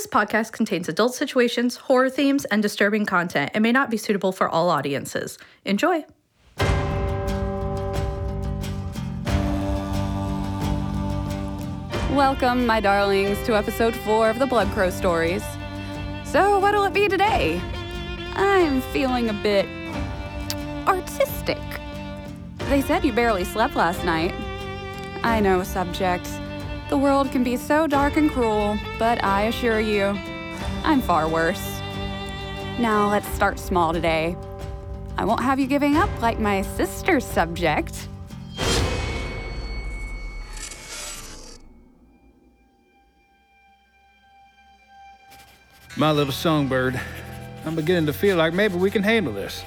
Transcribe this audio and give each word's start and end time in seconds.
This 0.00 0.06
podcast 0.06 0.52
contains 0.52 0.88
adult 0.88 1.14
situations, 1.14 1.76
horror 1.76 2.08
themes, 2.08 2.46
and 2.46 2.62
disturbing 2.62 3.04
content 3.04 3.50
and 3.52 3.62
may 3.62 3.70
not 3.70 3.90
be 3.90 3.98
suitable 3.98 4.32
for 4.32 4.48
all 4.48 4.70
audiences. 4.70 5.36
Enjoy! 5.66 6.06
Welcome, 12.16 12.64
my 12.64 12.80
darlings, 12.80 13.36
to 13.44 13.54
episode 13.54 13.94
four 13.94 14.30
of 14.30 14.38
the 14.38 14.46
Blood 14.46 14.68
Crow 14.68 14.88
Stories. 14.88 15.44
So, 16.24 16.58
what'll 16.60 16.84
it 16.84 16.94
be 16.94 17.06
today? 17.06 17.60
I'm 18.36 18.80
feeling 18.80 19.28
a 19.28 19.34
bit 19.34 19.66
artistic. 20.86 21.60
They 22.70 22.80
said 22.80 23.04
you 23.04 23.12
barely 23.12 23.44
slept 23.44 23.76
last 23.76 24.02
night. 24.06 24.32
I 25.22 25.40
know, 25.40 25.62
subject. 25.62 26.26
The 26.90 26.98
world 26.98 27.30
can 27.30 27.44
be 27.44 27.56
so 27.56 27.86
dark 27.86 28.16
and 28.16 28.28
cruel, 28.28 28.76
but 28.98 29.22
I 29.22 29.42
assure 29.42 29.78
you, 29.78 30.06
I'm 30.82 31.00
far 31.00 31.28
worse. 31.28 31.80
Now, 32.80 33.08
let's 33.08 33.28
start 33.28 33.60
small 33.60 33.92
today. 33.92 34.36
I 35.16 35.24
won't 35.24 35.40
have 35.40 35.60
you 35.60 35.68
giving 35.68 35.96
up 35.96 36.10
like 36.20 36.40
my 36.40 36.62
sister's 36.62 37.24
subject. 37.24 38.08
My 45.96 46.10
little 46.10 46.32
songbird, 46.32 47.00
I'm 47.64 47.76
beginning 47.76 48.06
to 48.06 48.12
feel 48.12 48.36
like 48.36 48.52
maybe 48.52 48.74
we 48.74 48.90
can 48.90 49.04
handle 49.04 49.32
this. 49.32 49.62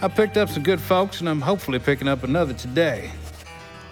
I 0.00 0.08
picked 0.08 0.38
up 0.38 0.48
some 0.48 0.62
good 0.62 0.80
folks, 0.80 1.20
and 1.20 1.28
I'm 1.28 1.42
hopefully 1.42 1.78
picking 1.78 2.08
up 2.08 2.24
another 2.24 2.54
today. 2.54 3.10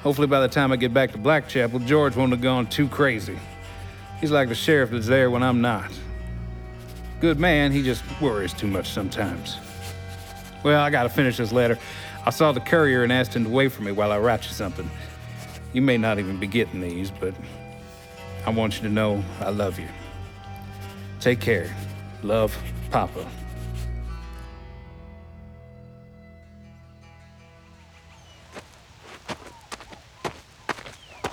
Hopefully, 0.03 0.27
by 0.27 0.41
the 0.41 0.49
time 0.49 0.73
I 0.73 0.77
get 0.77 0.95
back 0.95 1.13
to 1.13 1.19
Blackchapel, 1.19 1.87
George 1.87 2.17
won't 2.17 2.33
have 2.33 2.41
gone 2.41 2.67
too 2.67 2.89
crazy. 2.89 3.39
He's 4.21 4.31
like 4.31 4.49
the 4.49 4.55
sheriff 4.55 4.91
that's 4.91 5.07
there 5.07 5.31
when 5.31 5.43
I'm 5.43 5.61
not. 5.61 5.91
Good 7.21 7.39
man, 7.39 7.71
he 7.71 7.83
just 7.83 8.03
worries 8.21 8.55
too 8.55 8.67
much 8.67 8.91
sometimes. 8.91 9.59
Well, 10.63 10.81
I 10.81 10.89
gotta 10.91 11.11
finish 11.11 11.37
this 11.37 11.53
letter. 11.53 11.79
I 12.25 12.31
saw 12.31 12.53
the 12.53 12.61
courier 12.61 13.03
and 13.03 13.13
asked 13.13 13.35
him 13.35 13.45
to 13.45 13.51
wait 13.51 13.73
for 13.73 13.83
me 13.83 13.93
while 13.93 14.13
I 14.13 14.19
write 14.19 14.45
you 14.45 14.53
something. 14.53 14.91
You 15.73 15.83
may 15.83 15.99
not 15.99 16.19
even 16.19 16.39
be 16.39 16.47
getting 16.47 16.81
these, 16.81 17.11
but 17.11 17.35
I 18.47 18.51
want 18.51 18.77
you 18.77 18.83
to 18.83 18.89
know 18.89 19.23
I 19.41 19.51
love 19.51 19.79
you. 19.79 19.89
Take 21.21 21.41
care. 21.41 21.75
Love, 22.23 22.57
Papa. 22.91 23.27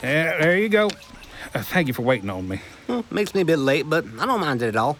Yeah, 0.03 0.37
there 0.39 0.57
you 0.57 0.69
go. 0.69 0.89
Uh, 1.53 1.61
thank 1.61 1.87
you 1.87 1.93
for 1.93 2.03
waiting 2.03 2.29
on 2.29 2.47
me. 2.47 2.61
Well, 2.87 3.03
makes 3.09 3.33
me 3.33 3.41
a 3.41 3.45
bit 3.45 3.57
late, 3.57 3.89
but 3.89 4.05
I 4.19 4.25
don't 4.25 4.39
mind 4.39 4.61
it 4.61 4.67
at 4.67 4.75
all. 4.75 4.97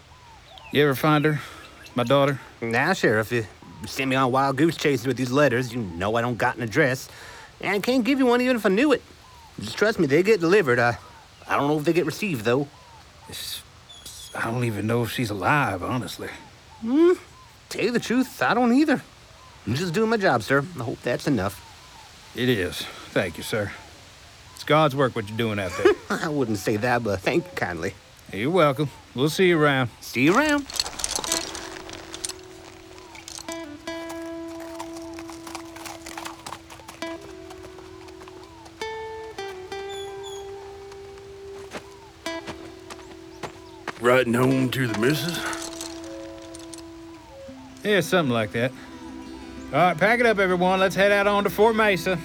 You 0.72 0.82
ever 0.84 0.94
find 0.94 1.24
her? 1.24 1.40
My 1.94 2.04
daughter? 2.04 2.40
Now, 2.60 2.92
Sheriff, 2.92 3.32
you 3.32 3.46
sent 3.86 4.10
me 4.10 4.16
on 4.16 4.32
wild 4.32 4.56
goose 4.56 4.76
chases 4.76 5.06
with 5.06 5.16
these 5.16 5.30
letters. 5.30 5.72
You 5.72 5.80
know 5.80 6.16
I 6.16 6.20
don't 6.20 6.36
got 6.36 6.56
an 6.56 6.62
address. 6.62 7.08
And 7.60 7.74
I 7.74 7.78
can't 7.80 8.04
give 8.04 8.18
you 8.18 8.26
one 8.26 8.40
even 8.40 8.56
if 8.56 8.66
I 8.66 8.68
knew 8.68 8.92
it. 8.92 9.02
Just 9.60 9.76
trust 9.76 9.98
me, 9.98 10.06
they 10.06 10.22
get 10.22 10.40
delivered. 10.40 10.78
I, 10.78 10.98
I 11.48 11.56
don't 11.56 11.68
know 11.68 11.78
if 11.78 11.84
they 11.84 11.92
get 11.92 12.06
received, 12.06 12.44
though. 12.44 12.68
It's, 13.28 13.62
I 14.34 14.44
don't 14.50 14.64
even 14.64 14.86
know 14.86 15.02
if 15.02 15.10
she's 15.12 15.30
alive, 15.30 15.82
honestly. 15.82 16.28
Tell 16.82 17.84
you 17.84 17.90
the 17.90 18.00
truth, 18.00 18.42
I 18.42 18.54
don't 18.54 18.72
either. 18.72 19.02
I'm 19.66 19.74
just 19.74 19.92
doing 19.92 20.10
my 20.10 20.16
job, 20.16 20.42
sir. 20.42 20.64
I 20.78 20.82
hope 20.82 21.02
that's 21.02 21.26
enough. 21.26 21.64
It 22.34 22.48
is. 22.48 22.82
Thank 23.10 23.36
you, 23.36 23.42
sir. 23.42 23.72
It's 24.58 24.64
God's 24.64 24.96
work 24.96 25.14
what 25.14 25.28
you're 25.28 25.38
doing 25.38 25.60
out 25.60 25.70
there. 25.76 25.92
I 26.10 26.28
wouldn't 26.28 26.58
say 26.58 26.78
that, 26.78 27.04
but 27.04 27.20
thank 27.20 27.44
you 27.44 27.50
kindly. 27.52 27.94
you're 28.32 28.50
welcome. 28.50 28.90
We'll 29.14 29.28
see 29.28 29.46
you 29.46 29.62
around. 29.62 29.88
See 30.00 30.24
you 30.24 30.36
around. 30.36 30.66
Riding 44.00 44.34
home 44.34 44.70
to 44.70 44.88
the 44.88 44.98
missus? 44.98 45.38
Yeah, 47.84 48.00
something 48.00 48.34
like 48.34 48.50
that. 48.50 48.72
All 49.66 49.78
right, 49.78 49.96
pack 49.96 50.18
it 50.18 50.26
up, 50.26 50.40
everyone. 50.40 50.80
Let's 50.80 50.96
head 50.96 51.12
out 51.12 51.28
on 51.28 51.44
to 51.44 51.50
Fort 51.50 51.76
Mesa. 51.76 52.18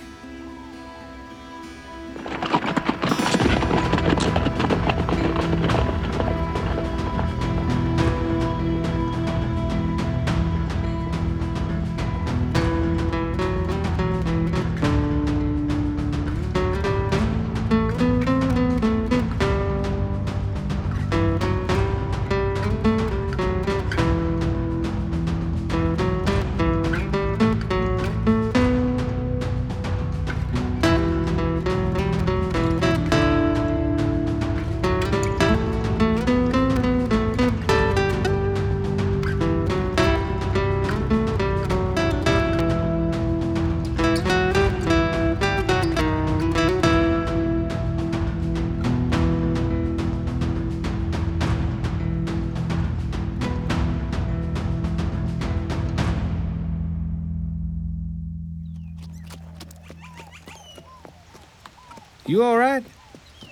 You 62.33 62.41
all 62.41 62.57
right? 62.57 62.83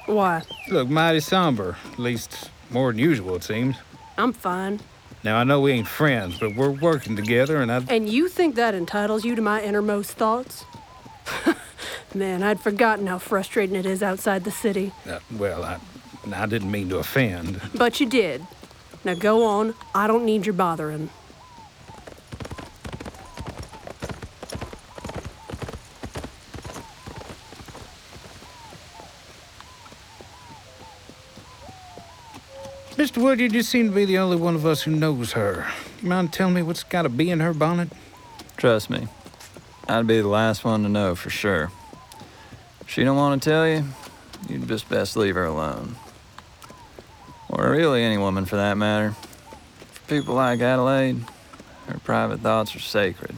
Why? 0.08 0.42
You 0.66 0.74
look 0.74 0.90
mighty 0.90 1.20
somber. 1.20 1.78
At 1.94 2.00
least 2.00 2.50
more 2.72 2.92
than 2.92 2.98
usual, 2.98 3.36
it 3.36 3.44
seems. 3.44 3.76
I'm 4.18 4.34
fine. 4.34 4.80
Now, 5.24 5.38
I 5.38 5.44
know 5.44 5.62
we 5.62 5.74
ain't 5.74 5.88
friends, 5.88 6.40
but 6.40 6.56
we're 6.56 6.72
working 6.72 7.16
together, 7.16 7.62
and 7.62 7.72
I. 7.72 7.84
And 7.90 8.10
you 8.10 8.28
think 8.28 8.56
that 8.56 8.74
entitles 8.74 9.24
you 9.24 9.36
to 9.36 9.42
my 9.44 9.62
innermost 9.62 10.14
thoughts? 10.14 10.66
Man, 12.16 12.42
I'd 12.42 12.60
forgotten 12.60 13.06
how 13.06 13.20
frustrating 13.20 13.76
it 13.76 13.86
is 13.86 14.02
outside 14.02 14.46
the 14.46 14.52
city. 14.52 14.92
Uh, 15.08 15.20
well, 15.38 15.64
I, 15.64 15.80
I 16.34 16.48
didn't 16.48 16.72
mean 16.72 16.90
to 16.90 16.98
offend. 16.98 17.62
But 17.76 18.00
you 18.00 18.08
did. 18.08 18.48
Now 19.06 19.14
go 19.14 19.46
on. 19.46 19.76
I 19.94 20.08
don't 20.08 20.26
need 20.26 20.48
your 20.48 20.54
bothering. 20.54 21.12
Woodyard, 33.22 33.40
you 33.40 33.50
just 33.50 33.70
seem 33.70 33.88
to 33.88 33.94
be 33.94 34.06
the 34.06 34.18
only 34.18 34.36
one 34.36 34.56
of 34.56 34.66
us 34.66 34.82
who 34.82 34.90
knows 34.90 35.34
her. 35.34 35.68
You 36.02 36.10
mind 36.10 36.34
telling 36.34 36.56
me 36.56 36.64
what's 36.64 36.84
got 36.84 37.04
to 37.04 37.10
be 37.10 37.30
in 37.30 37.40
her 37.40 37.54
bonnet? 37.54 37.90
Trust 38.58 38.90
me, 38.90 39.08
I'd 39.88 40.08
be 40.08 40.22
the 40.22 40.28
last 40.28 40.66
one 40.66 40.82
to 40.82 40.90
know 40.90 41.14
for 41.14 41.30
sure. 41.30 41.72
If 42.80 42.90
she 42.90 43.04
don't 43.04 43.16
want 43.16 43.40
to 43.40 43.48
tell 43.48 43.68
you, 43.68 43.84
you'd 44.50 44.68
just 44.68 44.90
best 44.90 45.16
leave 45.16 45.36
her 45.36 45.46
alone. 45.46 45.98
Or 47.48 47.70
really 47.70 48.02
any 48.02 48.18
woman 48.18 48.46
for 48.46 48.56
that 48.56 48.76
matter. 48.76 49.12
For 49.92 50.10
people 50.10 50.34
like 50.34 50.60
Adelaide, 50.60 51.24
her 51.90 52.00
private 52.00 52.40
thoughts 52.40 52.76
are 52.76 52.80
sacred. 52.80 53.36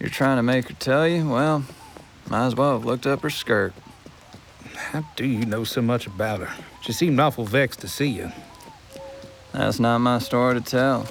You're 0.00 0.08
trying 0.08 0.38
to 0.38 0.42
make 0.42 0.68
her 0.68 0.74
tell 0.74 1.06
you, 1.06 1.28
well, 1.28 1.62
might 2.30 2.46
as 2.46 2.54
well 2.54 2.72
have 2.72 2.86
looked 2.86 3.06
up 3.06 3.20
her 3.20 3.28
skirt. 3.28 3.74
How 4.74 5.04
do 5.14 5.26
you 5.26 5.44
know 5.44 5.64
so 5.64 5.82
much 5.82 6.06
about 6.06 6.40
her? 6.40 6.64
She 6.80 6.92
seemed 6.92 7.20
awful 7.20 7.44
vexed 7.44 7.80
to 7.80 7.88
see 7.88 8.08
you. 8.08 8.32
That's 9.56 9.80
not 9.80 9.98
my 9.98 10.18
story 10.18 10.54
to 10.54 10.60
tell. 10.60 11.08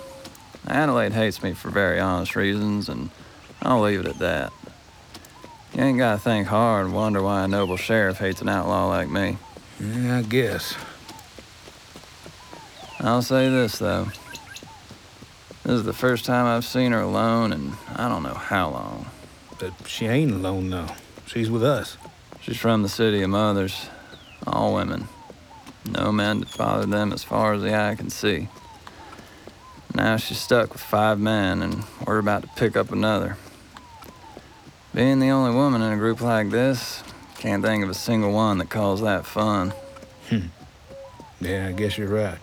Adelaide 0.68 1.14
hates 1.14 1.42
me 1.42 1.54
for 1.54 1.72
very 1.72 2.00
honest 2.00 2.36
reasons, 2.36 2.88
and 2.88 3.10
I'll 3.60 3.82
leave 3.82 4.02
it 4.02 4.06
at 4.06 4.20
that. 4.20 4.54
You 5.74 5.82
ain't 5.82 5.98
gotta 5.98 6.20
think 6.20 6.48
hard 6.48 6.86
and 6.86 6.96
wonder 6.96 7.24
why 7.24 7.44
a 7.44 7.48
noble 7.48 7.76
sheriff 7.76 8.20
hates 8.20 8.44
an 8.44 8.50
outlaw 8.50 8.88
like 8.88 9.10
me. 9.10 9.38
Yeah, 9.80 10.20
I 10.20 10.22
guess. 10.22 10.76
I'll 13.00 13.24
say 13.24 13.50
this, 13.50 13.80
though. 13.80 14.10
This 15.64 15.74
is 15.74 15.84
the 15.84 15.94
first 15.94 16.24
time 16.24 16.46
I've 16.46 16.66
seen 16.66 16.92
her 16.92 17.02
alone 17.02 17.52
and 17.52 17.74
I 17.96 18.08
don't 18.08 18.22
know 18.22 18.36
how 18.36 18.70
long. 18.70 19.08
But 19.60 19.74
she 19.88 20.06
ain't 20.06 20.32
alone, 20.32 20.70
though. 20.70 20.88
She's 21.26 21.50
with 21.50 21.64
us. 21.64 21.98
She's 22.42 22.58
from 22.58 22.84
the 22.84 22.90
city 22.90 23.24
of 23.24 23.32
mothers, 23.32 23.90
all 24.46 24.76
women. 24.76 25.08
No 25.88 26.12
men 26.12 26.42
to 26.42 26.58
bother 26.58 26.86
them 26.86 27.14
as 27.14 27.24
far 27.24 27.54
as 27.54 27.62
the 27.62 27.76
eye 27.76 27.96
can 27.96 28.10
see. 28.10 28.48
Now 29.94 30.18
she's 30.18 30.40
stuck 30.40 30.74
with 30.74 30.82
five 30.82 31.20
men, 31.20 31.62
and 31.62 31.84
we're 32.06 32.18
about 32.18 32.42
to 32.42 32.50
pick 32.50 32.76
up 32.76 32.92
another. 32.92 33.38
Being 34.94 35.20
the 35.20 35.30
only 35.30 35.56
woman 35.56 35.82
in 35.82 35.94
a 35.94 35.98
group 35.98 36.22
like 36.22 36.50
this, 36.50 37.04
can't 37.38 37.64
think 37.64 37.84
of 37.84 37.90
a 37.90 37.94
single 37.94 38.32
one 38.32 38.58
that 38.58 38.70
calls 38.70 39.02
that 39.02 39.26
fun. 39.26 39.74
Hmm. 40.30 40.48
Yeah, 41.40 41.68
I 41.68 41.72
guess 41.74 41.98
you're 41.98 42.08
right. 42.08 42.40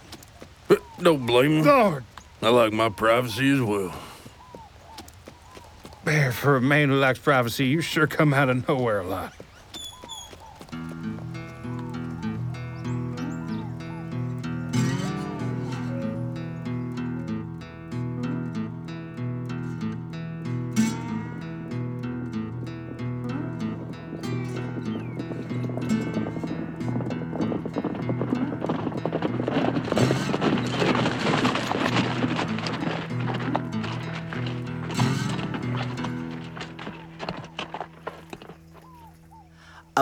But 0.69 0.83
don't 1.01 1.27
blame 1.27 1.57
me. 1.57 1.63
Lord, 1.63 2.05
I 2.41 2.51
like 2.51 2.73
my 2.73 2.89
privacy 2.89 3.51
as 3.51 3.61
well. 3.61 3.95
Bear, 6.05 6.33
for 6.33 6.57
a 6.57 6.61
man 6.61 6.89
who 6.89 6.97
likes 6.97 7.19
privacy, 7.19 7.67
you 7.67 7.81
sure 7.81 8.07
come 8.07 8.35
out 8.35 8.49
of 8.49 8.69
nowhere 8.69 9.01
a 9.01 9.07
lot. 9.07 9.35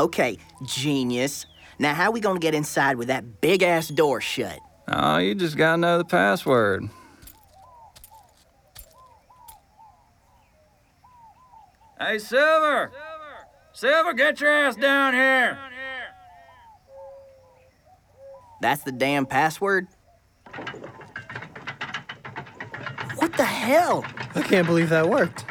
Okay, 0.00 0.38
genius. 0.62 1.44
Now, 1.79 1.93
how 1.93 2.11
we 2.11 2.20
gonna 2.20 2.41
get 2.41 2.55
inside 2.55 2.97
with 2.97 3.08
that 3.08 3.43
big 3.43 3.62
ass 3.62 3.88
door 3.88 4.23
shut? 4.23 4.58
Oh, 4.88 5.19
you 5.19 5.35
just 5.35 5.58
gotta 5.58 5.76
know 5.76 5.99
the 5.99 6.06
password. 6.06 6.88
Hey, 11.99 12.19
Silver! 12.19 12.93
Silver, 13.75 14.14
get 14.14 14.41
your 14.41 14.50
ass 14.50 14.75
down 14.75 15.12
here! 15.12 15.58
That's 18.62 18.82
the 18.85 18.93
damn 18.93 19.26
password? 19.26 19.87
What 23.17 23.35
the 23.37 23.44
hell? 23.44 24.06
I 24.35 24.41
can't 24.41 24.67
believe 24.67 24.88
that 24.88 25.11
worked. 25.11 25.44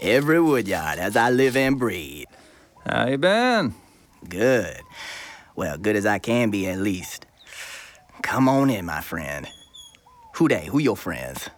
Everett 0.00 0.42
Woodyard 0.42 0.98
as 0.98 1.16
I 1.16 1.30
live 1.30 1.56
and 1.56 1.78
breathe. 1.78 2.26
How 2.86 3.06
you 3.06 3.18
been? 3.18 3.74
Good. 4.28 4.80
Well, 5.56 5.76
good 5.76 5.96
as 5.96 6.06
I 6.06 6.18
can 6.18 6.50
be, 6.50 6.66
at 6.66 6.78
least. 6.78 7.26
Come 8.22 8.48
on 8.48 8.70
in, 8.70 8.86
my 8.86 9.02
friend. 9.02 9.46
Who 10.36 10.48
they? 10.48 10.66
Who 10.66 10.78
your 10.78 10.96
friends? 10.96 11.50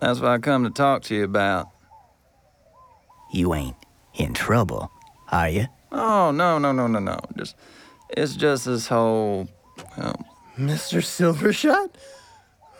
That's 0.00 0.20
what 0.20 0.30
I 0.30 0.38
come 0.38 0.64
to 0.64 0.70
talk 0.70 1.02
to 1.04 1.14
you 1.14 1.24
about. 1.24 1.68
You 3.32 3.54
ain't 3.54 3.76
in 4.14 4.34
trouble, 4.34 4.90
are 5.30 5.48
you? 5.48 5.66
Oh, 5.90 6.30
no, 6.30 6.58
no, 6.58 6.70
no, 6.72 6.86
no, 6.86 6.98
no. 6.98 7.18
Just, 7.36 7.56
it's 8.10 8.36
just 8.36 8.66
this 8.66 8.86
whole, 8.86 9.48
well, 9.96 10.24
Mr. 10.56 11.00
Silvershot? 11.02 11.90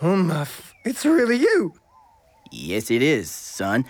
Oh 0.00 0.16
my, 0.16 0.42
f- 0.42 0.74
it's 0.84 1.04
really 1.04 1.36
you. 1.36 1.74
Yes, 2.50 2.90
it 2.90 3.02
is, 3.02 3.30
son. 3.30 3.84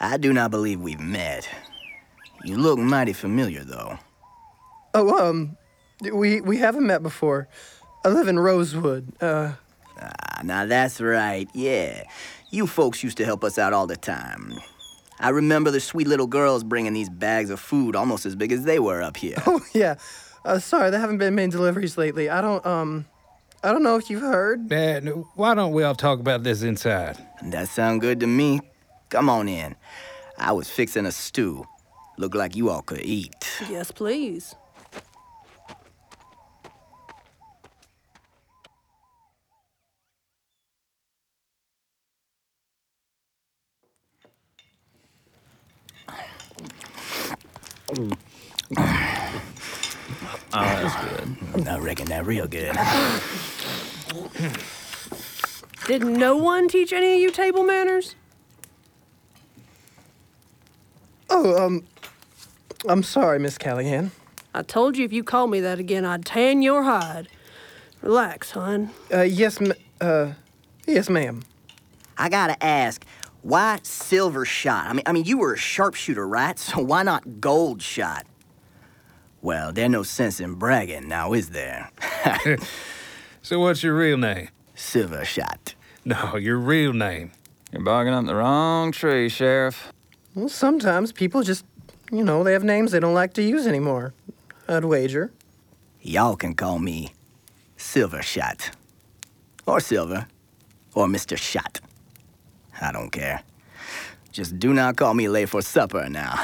I 0.00 0.16
do 0.16 0.32
not 0.32 0.50
believe 0.50 0.80
we've 0.80 1.00
met. 1.00 1.48
You 2.44 2.56
look 2.56 2.78
mighty 2.78 3.12
familiar, 3.12 3.64
though. 3.64 3.98
Oh, 4.92 5.30
um, 5.30 5.56
we 6.12 6.40
we 6.40 6.58
haven't 6.58 6.86
met 6.86 7.02
before. 7.02 7.48
I 8.04 8.08
live 8.08 8.28
in 8.28 8.38
Rosewood. 8.38 9.12
Uh, 9.20 9.54
Ah, 10.00 10.40
now 10.42 10.66
that's 10.66 11.00
right, 11.00 11.48
yeah. 11.54 12.04
You 12.50 12.66
folks 12.66 13.02
used 13.02 13.16
to 13.18 13.24
help 13.24 13.44
us 13.44 13.58
out 13.58 13.72
all 13.72 13.86
the 13.86 13.96
time. 13.96 14.54
I 15.20 15.28
remember 15.28 15.70
the 15.70 15.80
sweet 15.80 16.06
little 16.08 16.26
girls 16.26 16.64
bringing 16.64 16.92
these 16.92 17.08
bags 17.08 17.50
of 17.50 17.60
food 17.60 17.94
almost 17.94 18.26
as 18.26 18.34
big 18.34 18.52
as 18.52 18.64
they 18.64 18.78
were 18.78 19.02
up 19.02 19.16
here. 19.16 19.36
oh 19.46 19.60
yeah. 19.72 19.94
Uh, 20.44 20.58
sorry, 20.58 20.90
there 20.90 21.00
haven't 21.00 21.18
been 21.18 21.34
many 21.34 21.50
deliveries 21.50 21.96
lately. 21.96 22.28
I 22.28 22.40
don't 22.40 22.64
um, 22.66 23.06
I 23.62 23.72
don't 23.72 23.82
know 23.82 23.96
if 23.96 24.10
you've 24.10 24.20
heard. 24.20 24.68
Dad, 24.68 25.08
why 25.36 25.54
don't 25.54 25.72
we 25.72 25.84
all 25.84 25.94
talk 25.94 26.18
about 26.20 26.42
this 26.42 26.62
inside? 26.62 27.16
That 27.44 27.68
sound 27.68 28.00
good 28.00 28.20
to 28.20 28.26
me. 28.26 28.60
Come 29.14 29.30
on 29.30 29.48
in. 29.48 29.76
I 30.38 30.50
was 30.50 30.68
fixing 30.68 31.06
a 31.06 31.12
stew. 31.12 31.64
Looked 32.18 32.34
like 32.34 32.56
you 32.56 32.68
all 32.68 32.82
could 32.82 33.02
eat. 33.02 33.60
Yes, 33.70 33.92
please. 33.92 34.56
oh, 47.96 48.10
that's 50.52 50.96
good. 51.04 51.68
I 51.68 51.78
reckon 51.78 52.06
that 52.06 52.26
real 52.26 52.48
good. 52.48 52.76
Did 55.86 56.02
no 56.02 56.36
one 56.36 56.66
teach 56.66 56.92
any 56.92 57.14
of 57.14 57.20
you 57.20 57.30
table 57.30 57.62
manners? 57.62 58.16
Oh, 61.36 61.66
um, 61.66 61.82
I'm 62.88 63.02
sorry, 63.02 63.40
Miss 63.40 63.58
Callahan. 63.58 64.12
I 64.54 64.62
told 64.62 64.96
you 64.96 65.04
if 65.04 65.12
you 65.12 65.24
call 65.24 65.48
me 65.48 65.58
that 65.60 65.80
again, 65.80 66.04
I'd 66.04 66.24
tan 66.24 66.62
your 66.62 66.84
hide. 66.84 67.26
Relax, 68.02 68.52
hon. 68.52 68.90
Uh, 69.12 69.22
yes, 69.22 69.60
ma- 69.60 69.74
uh, 70.00 70.34
yes, 70.86 71.10
ma'am. 71.10 71.42
I 72.16 72.28
gotta 72.28 72.62
ask, 72.62 73.04
why 73.42 73.80
silver 73.82 74.44
shot? 74.44 74.86
I 74.86 74.92
mean, 74.92 75.02
I 75.06 75.12
mean, 75.12 75.24
you 75.24 75.38
were 75.38 75.54
a 75.54 75.58
sharpshooter, 75.58 76.26
right? 76.26 76.56
So 76.64 76.80
why 76.80 77.02
not 77.02 77.40
gold 77.40 77.82
shot? 77.82 78.26
Well, 79.42 79.72
there's 79.72 79.90
no 79.90 80.04
sense 80.04 80.38
in 80.38 80.54
bragging, 80.54 81.08
now 81.08 81.32
is 81.32 81.50
there? 81.50 81.90
So 83.42 83.60
what's 83.60 83.82
your 83.82 83.94
real 83.94 84.16
name? 84.16 84.48
silver 84.74 85.22
shot. 85.24 85.74
No, 86.06 86.36
your 86.36 86.56
real 86.56 86.94
name. 86.94 87.32
You're 87.72 87.82
barking 87.82 88.14
up 88.14 88.24
the 88.24 88.34
wrong 88.34 88.90
tree, 88.90 89.28
Sheriff. 89.28 89.92
Well, 90.34 90.48
sometimes 90.48 91.12
people 91.12 91.42
just, 91.42 91.64
you 92.10 92.24
know, 92.24 92.42
they 92.42 92.52
have 92.52 92.64
names 92.64 92.90
they 92.90 93.00
don't 93.00 93.14
like 93.14 93.34
to 93.34 93.42
use 93.42 93.66
anymore. 93.66 94.14
I'd 94.68 94.84
wager. 94.84 95.30
Y'all 96.02 96.36
can 96.36 96.54
call 96.54 96.78
me 96.78 97.12
Silver 97.76 98.22
Shot. 98.22 98.70
Or 99.66 99.80
Silver. 99.80 100.26
Or 100.94 101.06
Mr. 101.06 101.36
Shot. 101.38 101.80
I 102.80 102.90
don't 102.92 103.10
care. 103.10 103.42
Just 104.32 104.58
do 104.58 104.74
not 104.74 104.96
call 104.96 105.14
me 105.14 105.28
late 105.28 105.48
for 105.48 105.62
supper 105.62 106.08
now. 106.08 106.34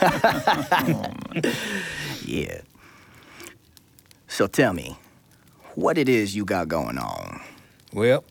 yeah. 2.24 2.60
So 4.26 4.46
tell 4.48 4.72
me, 4.72 4.98
what 5.76 5.96
it 5.96 6.08
is 6.08 6.34
you 6.34 6.44
got 6.44 6.66
going 6.66 6.98
on. 6.98 7.40
Well, 7.92 8.24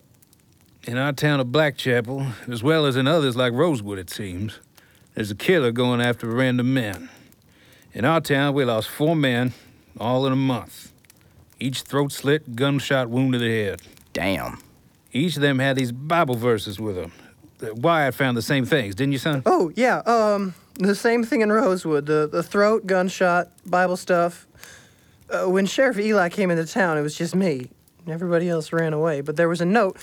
in 0.84 0.98
our 0.98 1.12
town 1.12 1.40
of 1.40 1.48
Blackchapel, 1.48 2.48
as 2.48 2.62
well 2.62 2.84
as 2.84 2.96
in 2.96 3.06
others 3.06 3.36
like 3.36 3.54
Rosewood, 3.54 3.98
it 3.98 4.10
seems, 4.10 4.60
there's 5.18 5.32
a 5.32 5.34
killer 5.34 5.72
going 5.72 6.00
after 6.00 6.28
random 6.28 6.72
men. 6.72 7.08
In 7.92 8.04
our 8.04 8.20
town, 8.20 8.54
we 8.54 8.64
lost 8.64 8.88
four 8.88 9.16
men, 9.16 9.52
all 9.98 10.24
in 10.28 10.32
a 10.32 10.36
month. 10.36 10.92
Each 11.58 11.82
throat 11.82 12.12
slit, 12.12 12.54
gunshot 12.54 13.08
wound 13.08 13.32
to 13.32 13.40
the 13.40 13.50
head. 13.50 13.82
Damn. 14.12 14.60
Each 15.12 15.34
of 15.34 15.42
them 15.42 15.58
had 15.58 15.74
these 15.74 15.90
Bible 15.90 16.36
verses 16.36 16.78
with 16.78 16.94
them. 16.94 17.10
Uh, 17.60 17.74
Wyatt 17.74 18.14
found 18.14 18.36
the 18.36 18.42
same 18.42 18.64
things, 18.64 18.94
didn't 18.94 19.10
you, 19.10 19.18
son? 19.18 19.42
Oh, 19.44 19.72
yeah, 19.74 20.02
um, 20.06 20.54
the 20.74 20.94
same 20.94 21.24
thing 21.24 21.40
in 21.40 21.50
Rosewood. 21.50 22.06
The, 22.06 22.28
the 22.30 22.44
throat, 22.44 22.86
gunshot, 22.86 23.48
Bible 23.66 23.96
stuff. 23.96 24.46
Uh, 25.28 25.46
when 25.46 25.66
Sheriff 25.66 25.98
Eli 25.98 26.28
came 26.28 26.52
into 26.52 26.64
town, 26.64 26.96
it 26.96 27.02
was 27.02 27.16
just 27.16 27.34
me. 27.34 27.70
Everybody 28.06 28.48
else 28.48 28.72
ran 28.72 28.92
away. 28.92 29.22
But 29.22 29.34
there 29.34 29.48
was 29.48 29.60
a 29.60 29.66
note 29.66 29.98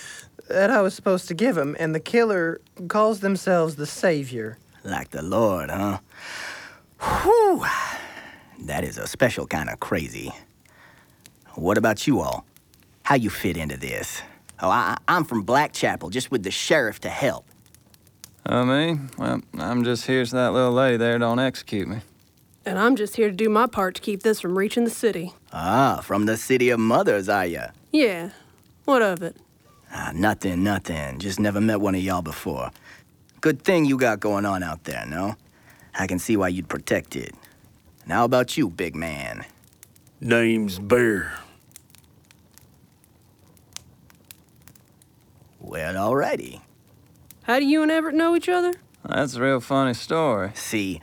that 0.49 0.69
I 0.69 0.81
was 0.81 0.93
supposed 0.93 1.29
to 1.29 1.33
give 1.33 1.57
him, 1.57 1.73
and 1.79 1.95
the 1.95 2.01
killer 2.01 2.59
calls 2.89 3.21
themselves 3.21 3.77
the 3.77 3.85
Savior. 3.85 4.57
Like 4.85 5.09
the 5.09 5.23
Lord, 5.23 5.71
huh? 5.71 5.97
Whew. 7.01 7.65
That 8.59 8.83
is 8.83 8.99
a 8.99 9.07
special 9.07 9.47
kind 9.47 9.67
of 9.69 9.79
crazy. 9.79 10.31
What 11.55 11.79
about 11.79 12.05
you 12.05 12.21
all? 12.21 12.45
How 13.01 13.15
you 13.15 13.31
fit 13.31 13.57
into 13.57 13.77
this? 13.77 14.21
Oh, 14.61 14.69
I, 14.69 14.95
I'm 15.07 15.23
from 15.23 15.43
Blackchapel, 15.43 16.11
just 16.11 16.29
with 16.29 16.43
the 16.43 16.51
sheriff 16.51 16.99
to 17.01 17.09
help. 17.09 17.45
Oh, 18.45 18.63
me? 18.63 18.99
Well, 19.17 19.41
I'm 19.57 19.83
just 19.83 20.05
here 20.05 20.23
so 20.23 20.37
that 20.37 20.53
little 20.53 20.71
lady 20.71 20.97
there 20.97 21.17
don't 21.17 21.39
execute 21.39 21.87
me. 21.87 22.01
And 22.63 22.77
I'm 22.77 22.95
just 22.95 23.15
here 23.15 23.29
to 23.29 23.35
do 23.35 23.49
my 23.49 23.65
part 23.65 23.95
to 23.95 24.01
keep 24.01 24.21
this 24.21 24.39
from 24.39 24.55
reaching 24.55 24.83
the 24.83 24.91
city. 24.91 25.33
Ah, 25.51 25.99
from 26.03 26.27
the 26.27 26.37
city 26.37 26.69
of 26.69 26.79
mothers, 26.79 27.27
are 27.27 27.45
ya? 27.45 27.67
Yeah. 27.91 28.29
What 28.85 29.01
of 29.01 29.23
it? 29.23 29.35
Ah, 29.91 30.11
nothing, 30.13 30.63
nothing. 30.63 31.17
Just 31.17 31.39
never 31.39 31.59
met 31.59 31.81
one 31.81 31.95
of 31.95 32.01
y'all 32.01 32.21
before. 32.21 32.71
Good 33.45 33.61
thing 33.61 33.85
you 33.85 33.95
got 33.95 34.19
going 34.19 34.43
on 34.43 34.63
out 34.63 34.85
there, 34.85 35.05
no? 35.05 35.35
I 35.93 36.07
can 36.07 36.17
see 36.17 36.35
why 36.35 36.47
you'd 36.47 36.67
protect 36.67 37.15
it. 37.15 37.35
Now, 38.07 38.15
how 38.15 38.25
about 38.25 38.57
you, 38.57 38.71
big 38.71 38.95
man? 38.95 39.45
Name's 40.19 40.79
Bear. 40.79 41.31
Well, 45.59 45.93
alrighty. 45.93 46.61
How 47.43 47.59
do 47.59 47.67
you 47.67 47.83
and 47.83 47.91
Everett 47.91 48.15
know 48.15 48.35
each 48.35 48.49
other? 48.49 48.73
That's 49.07 49.35
a 49.35 49.41
real 49.43 49.59
funny 49.59 49.93
story. 49.93 50.49
See, 50.55 50.99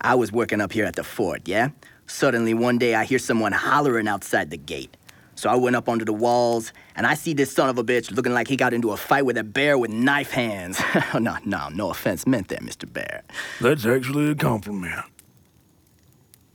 I 0.00 0.16
was 0.16 0.32
working 0.32 0.60
up 0.60 0.72
here 0.72 0.84
at 0.84 0.96
the 0.96 1.04
fort, 1.04 1.42
yeah? 1.44 1.68
Suddenly, 2.08 2.54
one 2.54 2.78
day, 2.78 2.96
I 2.96 3.04
hear 3.04 3.20
someone 3.20 3.52
hollering 3.52 4.08
outside 4.08 4.50
the 4.50 4.56
gate. 4.56 4.96
So 5.38 5.48
I 5.48 5.54
went 5.54 5.76
up 5.76 5.88
onto 5.88 6.04
the 6.04 6.12
walls, 6.12 6.72
and 6.96 7.06
I 7.06 7.14
see 7.14 7.32
this 7.32 7.52
son 7.52 7.68
of 7.68 7.78
a 7.78 7.84
bitch 7.84 8.10
looking 8.10 8.32
like 8.32 8.48
he 8.48 8.56
got 8.56 8.74
into 8.74 8.90
a 8.90 8.96
fight 8.96 9.24
with 9.24 9.38
a 9.38 9.44
bear 9.44 9.78
with 9.78 9.88
knife 9.88 10.32
hands. 10.32 10.82
no, 11.14 11.36
no, 11.44 11.68
no 11.68 11.90
offense 11.90 12.26
meant 12.26 12.48
there, 12.48 12.58
Mr. 12.58 12.92
Bear. 12.92 13.22
That's 13.60 13.86
actually 13.86 14.32
a 14.32 14.34
compliment. 14.34 15.06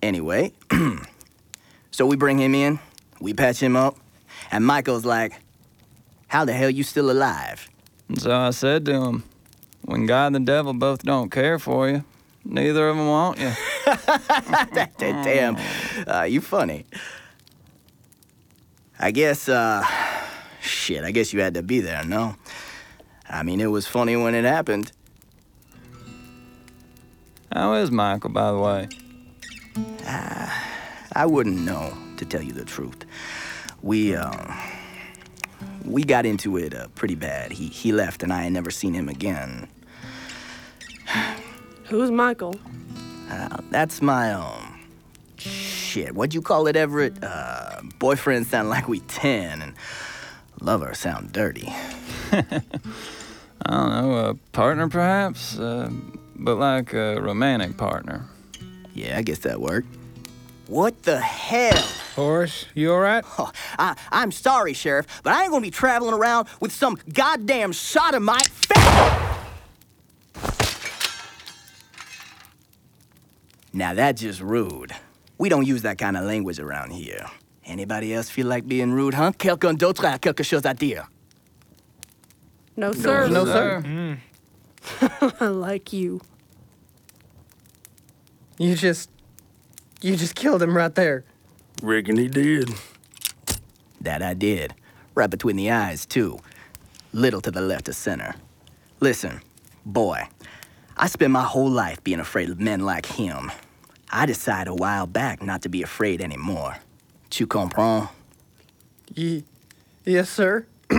Anyway, 0.01 0.51
so 1.91 2.05
we 2.05 2.17
bring 2.17 2.37
him 2.39 2.53
in, 2.53 2.77
we 3.21 3.33
patch 3.33 3.63
him 3.63 3.77
up, 3.77 3.95
and 4.51 4.65
Michael's 4.65 5.05
like, 5.05 5.39
How 6.27 6.43
the 6.43 6.51
hell 6.51 6.69
you 6.69 6.83
still 6.83 7.09
alive? 7.09 7.69
And 8.09 8.21
so 8.21 8.35
I 8.37 8.49
said 8.49 8.83
to 8.87 9.01
him, 9.01 9.23
when 9.83 10.07
God 10.07 10.35
and 10.35 10.35
the 10.35 10.39
devil 10.41 10.73
both 10.73 11.03
don't 11.03 11.29
care 11.29 11.57
for 11.57 11.87
you, 11.87 12.03
neither 12.43 12.89
of 12.89 12.97
them 12.97 13.07
want 13.07 13.39
you. 13.39 13.53
Damn, 14.97 15.55
uh, 16.05 16.23
you 16.23 16.41
funny. 16.41 16.85
I 19.03 19.11
guess, 19.11 19.49
uh, 19.49 19.85
shit, 20.61 21.03
I 21.03 21.11
guess 21.11 21.33
you 21.33 21.41
had 21.41 21.55
to 21.55 21.61
be 21.61 21.81
there, 21.81 22.05
no? 22.05 22.37
I 23.29 23.43
mean, 23.43 23.59
it 23.59 23.67
was 23.67 23.85
funny 23.85 24.15
when 24.15 24.33
it 24.33 24.45
happened. 24.45 24.93
How 27.51 27.73
is 27.73 27.91
Michael, 27.91 28.29
by 28.29 28.49
the 28.53 28.57
way? 28.57 28.87
I 30.07 31.25
wouldn't 31.25 31.59
know, 31.65 31.93
to 32.15 32.23
tell 32.23 32.41
you 32.41 32.53
the 32.53 32.63
truth. 32.63 33.03
We, 33.81 34.15
um, 34.15 34.57
we 35.83 36.05
got 36.05 36.25
into 36.25 36.55
it 36.55 36.73
uh, 36.73 36.87
pretty 36.95 37.15
bad. 37.15 37.51
He, 37.51 37.67
he 37.67 37.91
left, 37.91 38.23
and 38.23 38.31
I 38.31 38.45
ain't 38.45 38.53
never 38.53 38.71
seen 38.71 38.93
him 38.93 39.09
again. 39.09 39.67
Who's 41.89 42.09
Michael? 42.09 42.55
Uh, 43.29 43.57
that's 43.69 44.01
my, 44.01 44.31
um, 44.31 44.62
shit, 45.93 46.15
what'd 46.15 46.33
you 46.33 46.41
call 46.41 46.65
it, 46.65 46.75
Everett? 46.75 47.23
Uh, 47.23 47.79
boyfriend 47.99 48.47
sound 48.47 48.67
like 48.67 48.87
we 48.87 48.99
10, 49.01 49.61
and 49.61 49.75
lover 50.59 50.95
sound 50.95 51.31
dirty. 51.31 51.67
I 52.31 52.41
don't 53.69 53.91
know, 53.91 54.15
a 54.29 54.33
partner 54.53 54.89
perhaps? 54.89 55.59
Uh, 55.59 55.91
but 56.35 56.55
like 56.55 56.93
a 56.93 57.21
romantic 57.21 57.77
partner. 57.77 58.25
Yeah, 58.95 59.19
I 59.19 59.21
guess 59.21 59.39
that 59.39 59.61
worked. 59.61 59.87
What 60.65 61.03
the 61.03 61.19
hell? 61.19 61.77
Horace, 62.15 62.65
you 62.73 62.91
all 62.91 62.99
right? 62.99 63.23
Oh, 63.37 63.51
I, 63.77 63.95
I'm 64.11 64.31
sorry, 64.31 64.73
Sheriff, 64.73 65.05
but 65.21 65.31
I 65.31 65.43
ain't 65.43 65.51
gonna 65.51 65.61
be 65.61 65.69
traveling 65.69 66.15
around 66.15 66.47
with 66.59 66.71
some 66.71 66.97
goddamn 67.13 67.71
sodomite. 67.71 68.49
Now 73.71 73.93
that's 73.93 74.21
just 74.21 74.41
rude. 74.41 74.93
We 75.37 75.49
don't 75.49 75.65
use 75.65 75.81
that 75.81 75.97
kind 75.97 76.15
of 76.15 76.25
language 76.25 76.59
around 76.59 76.91
here. 76.91 77.25
Anybody 77.65 78.13
else 78.13 78.29
feel 78.29 78.47
like 78.47 78.67
being 78.67 78.91
rude, 78.91 79.13
huh? 79.13 79.31
Quelqu'un 79.37 79.77
d'autre 79.77 80.05
a 80.05 80.19
quelque 80.19 80.43
chose 80.43 80.63
à 80.63 80.77
dire? 80.77 81.07
No, 82.75 82.91
sir. 82.91 83.27
No, 83.29 83.45
sir. 83.45 83.81
Mm. 83.85 84.17
I 85.39 85.47
like 85.47 85.93
you. 85.93 86.21
You 88.57 88.75
just. 88.75 89.09
You 90.01 90.17
just 90.17 90.35
killed 90.35 90.61
him 90.61 90.75
right 90.75 90.93
there. 90.93 91.23
Reckon 91.81 92.17
he 92.17 92.27
did. 92.27 92.69
That 94.01 94.21
I 94.21 94.33
did. 94.33 94.73
Right 95.15 95.29
between 95.29 95.55
the 95.55 95.71
eyes, 95.71 96.05
too. 96.05 96.39
Little 97.13 97.39
to 97.41 97.51
the 97.51 97.61
left 97.61 97.87
of 97.87 97.95
center. 97.95 98.35
Listen, 98.99 99.41
boy, 99.85 100.27
I 100.97 101.07
spent 101.07 101.31
my 101.31 101.43
whole 101.43 101.69
life 101.69 102.03
being 102.03 102.19
afraid 102.19 102.49
of 102.49 102.59
men 102.59 102.81
like 102.81 103.05
him. 103.05 103.51
I 104.15 104.27
decided 104.27 104.69
a 104.69 104.75
while 104.75 105.07
back 105.07 105.41
not 105.41 105.63
to 105.63 105.69
be 105.69 105.81
afraid 105.81 106.21
anymore. 106.21 106.77
Tu 107.31 107.47
comprends? 107.47 108.09
Ye- 109.15 109.43
yes, 110.05 110.29
sir. 110.29 110.67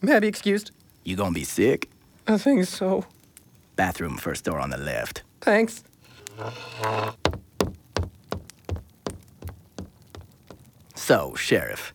May 0.00 0.14
I 0.14 0.20
be 0.20 0.28
excused? 0.28 0.70
You 1.02 1.16
gonna 1.16 1.32
be 1.34 1.42
sick? 1.42 1.90
I 2.28 2.38
think 2.38 2.64
so. 2.66 3.04
Bathroom 3.74 4.16
first 4.16 4.44
door 4.44 4.60
on 4.60 4.70
the 4.70 4.76
left. 4.78 5.24
Thanks. 5.40 5.82
So, 10.94 11.34
Sheriff, 11.34 11.92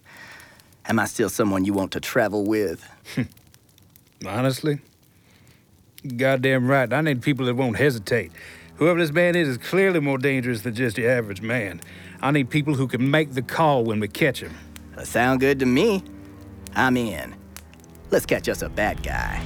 am 0.86 1.00
I 1.00 1.06
still 1.06 1.30
someone 1.30 1.64
you 1.64 1.72
want 1.72 1.94
to 1.94 2.02
travel 2.02 2.44
with? 2.44 2.86
Honestly? 4.28 4.80
Goddamn 6.18 6.68
right. 6.68 6.92
I 6.92 7.00
need 7.00 7.22
people 7.22 7.46
that 7.46 7.56
won't 7.56 7.78
hesitate. 7.78 8.34
Whoever 8.78 9.00
this 9.00 9.12
man 9.12 9.36
is 9.36 9.48
is 9.48 9.58
clearly 9.58 10.00
more 10.00 10.20
dangerous 10.20 10.62
than 10.62 10.76
just 10.76 10.98
your 10.98 11.10
average 11.10 11.42
man. 11.42 11.82
I 12.22 12.32
need 12.32 12.50
people 12.50 12.76
who 12.76 12.88
can 12.88 13.10
make 13.10 13.34
the 13.34 13.42
call 13.42 13.84
when 13.84 14.00
we 14.00 14.08
catch 14.08 14.40
him. 14.40 14.56
Uh, 14.96 15.04
sound 15.04 15.40
good 15.40 15.60
to 15.60 15.66
me. 15.66 16.04
I'm 16.76 16.96
in. 16.96 17.36
Let's 18.12 18.26
catch 18.26 18.48
us 18.48 18.62
a 18.62 18.70
bad 18.70 19.02
guy. 19.02 19.42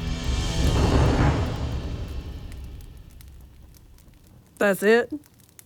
That's 4.57 4.83
it? 4.83 5.11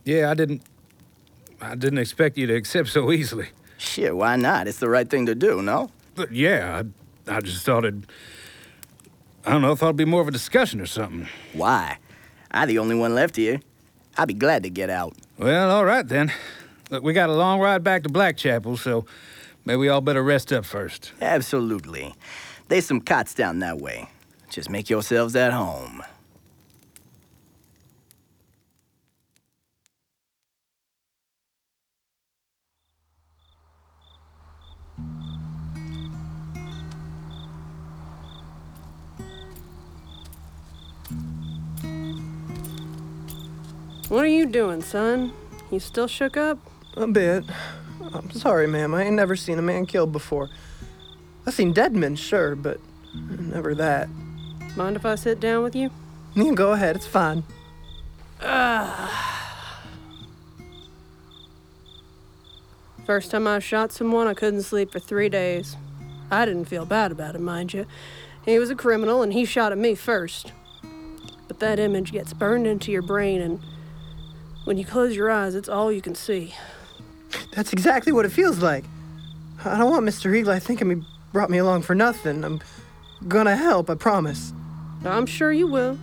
Yeah, 0.06 0.30
I 0.30 0.36
didn't. 0.36 0.62
I 1.60 1.76
didn't 1.76 1.98
expect 2.00 2.38
you 2.38 2.46
to 2.48 2.54
accept 2.54 2.90
so 2.90 3.12
easily. 3.12 3.50
Shit, 3.78 4.16
why 4.16 4.36
not? 4.36 4.68
It's 4.68 4.78
the 4.78 4.90
right 4.90 5.10
thing 5.10 5.26
to 5.26 5.36
do, 5.36 5.62
no? 5.62 5.90
But 6.14 6.32
yeah, 6.32 6.84
I, 7.28 7.38
I 7.38 7.42
just 7.42 7.66
thought 7.66 7.84
it. 7.84 7.96
I 9.46 9.52
don't 9.52 9.62
know, 9.62 9.72
I 9.72 9.76
thought 9.76 9.88
it'd 9.88 9.98
be 9.98 10.06
more 10.06 10.22
of 10.22 10.28
a 10.28 10.32
discussion 10.32 10.80
or 10.80 10.86
something. 10.86 11.28
Why? 11.54 11.98
I 12.56 12.66
the 12.66 12.80
only 12.80 12.96
one 12.96 13.14
left 13.14 13.36
here. 13.36 13.60
I'd 14.18 14.30
be 14.30 14.34
glad 14.34 14.64
to 14.64 14.70
get 14.70 14.90
out. 14.90 15.14
Well, 15.38 15.70
all 15.70 15.84
right 15.84 16.08
then. 16.08 16.32
Look, 16.90 17.04
we 17.04 17.12
got 17.12 17.30
a 17.30 17.34
long 17.34 17.60
ride 17.60 17.84
back 17.84 18.04
to 18.04 18.10
Blackchapel, 18.10 18.80
so 18.80 19.06
maybe 19.66 19.78
we 19.78 19.90
all 19.90 20.00
better 20.00 20.24
rest 20.24 20.54
up 20.54 20.64
first. 20.64 21.12
Absolutely. 21.22 22.16
There's 22.70 22.86
some 22.86 23.02
cots 23.02 23.34
down 23.34 23.60
that 23.60 23.80
way. 23.80 24.08
Just 24.50 24.70
make 24.70 24.90
yourselves 24.90 25.36
at 25.36 25.52
home. 25.52 26.02
What 44.08 44.24
are 44.24 44.28
you 44.28 44.46
doing, 44.46 44.84
son? 44.84 45.34
You 45.72 45.80
still 45.80 46.08
shook 46.08 46.38
up? 46.38 46.60
A 46.96 47.08
bit. 47.08 47.44
I'm 48.14 48.30
sorry, 48.30 48.68
ma'am. 48.68 48.94
I 48.94 49.06
ain't 49.06 49.16
never 49.16 49.36
seen 49.36 49.58
a 49.58 49.64
man 49.64 49.88
killed 49.88 50.12
before. 50.12 50.50
I've 51.48 51.56
seen 51.56 51.74
dead 51.74 51.94
men, 51.94 52.16
sure, 52.16 52.56
but 52.56 52.80
never 53.14 53.74
that. 53.76 54.08
Mind 54.76 54.96
if 54.96 55.06
I 55.06 55.16
sit 55.16 55.40
down 55.40 55.64
with 55.64 55.76
you? 55.76 55.90
You 56.36 56.44
can 56.46 56.54
go 56.56 56.74
ahead, 56.74 56.96
it's 56.96 57.08
fine. 57.08 57.44
First 63.06 63.32
time 63.32 63.48
I 63.48 63.60
shot 63.60 63.92
someone, 63.92 64.28
I 64.28 64.34
couldn't 64.34 64.64
sleep 64.64 64.92
for 64.92 65.00
three 65.00 65.30
days. 65.30 65.78
I 66.30 66.46
didn't 66.46 66.66
feel 66.66 66.86
bad 66.86 67.12
about 67.12 67.36
it, 67.36 67.42
mind 67.42 67.74
you. 67.74 67.86
He 68.46 68.60
was 68.60 68.70
a 68.70 68.76
criminal 68.76 69.24
and 69.24 69.34
he 69.34 69.46
shot 69.46 69.72
at 69.72 69.78
me 69.78 69.96
first. 69.96 70.52
But 71.48 71.60
that 71.60 71.80
image 71.80 72.12
gets 72.12 72.34
burned 72.34 72.68
into 72.68 72.92
your 72.92 73.02
brain, 73.02 73.42
and 73.42 73.60
when 74.66 74.78
you 74.78 74.86
close 74.86 75.16
your 75.16 75.32
eyes, 75.32 75.56
it's 75.56 75.70
all 75.70 75.92
you 75.92 76.02
can 76.02 76.16
see. 76.16 76.54
That's 77.54 77.72
exactly 77.72 78.12
what 78.12 78.26
it 78.26 78.32
feels 78.32 78.60
like. 78.60 78.84
I 79.64 79.78
don't 79.78 79.90
want 79.90 80.06
Mr. 80.06 80.36
Eli 80.36 80.60
thinking 80.60 80.90
he 80.90 81.06
brought 81.32 81.50
me 81.50 81.58
along 81.58 81.84
for 81.84 81.96
nothing. 81.96 82.44
I'm 82.44 82.62
gonna 83.28 83.56
help, 83.56 83.90
I 83.90 83.96
promise. 83.96 84.54
I'm 85.04 85.26
sure 85.26 85.52
you 85.52 85.68
will. 85.68 85.98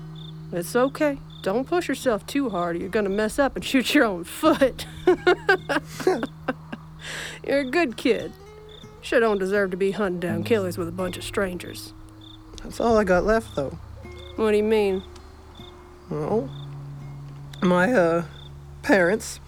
It's 0.52 0.74
okay. 0.74 1.18
Don't 1.42 1.66
push 1.66 1.88
yourself 1.88 2.26
too 2.26 2.50
hard 2.50 2.76
or 2.76 2.78
you're 2.78 2.88
gonna 2.88 3.08
mess 3.08 3.38
up 3.38 3.56
and 3.56 3.64
shoot 3.70 3.94
your 3.94 4.04
own 4.04 4.24
foot. 4.24 4.86
you're 7.46 7.60
a 7.60 7.64
good 7.64 7.96
kid. 7.96 8.32
Sure 9.00 9.18
don't 9.18 9.38
deserve 9.38 9.72
to 9.72 9.76
be 9.76 9.90
hunting 9.90 10.20
down 10.20 10.44
killers 10.44 10.78
with 10.78 10.86
a 10.88 10.92
bunch 10.92 11.16
of 11.16 11.24
strangers. 11.24 11.92
That's 12.62 12.78
all 12.78 12.96
I 12.96 13.02
got 13.02 13.24
left, 13.24 13.56
though. 13.56 13.76
What 14.36 14.52
do 14.52 14.56
you 14.56 14.62
mean? 14.62 15.02
Well, 16.08 16.48
my, 17.60 17.92
uh, 17.92 18.24
parents 18.82 19.40